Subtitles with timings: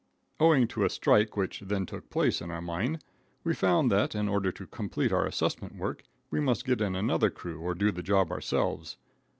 [0.39, 2.97] Owing to a strike which then took place in our mine,
[3.43, 7.29] we found that, in order to complete our assessment work, we must get in another
[7.29, 8.97] crew or do the job ourselves.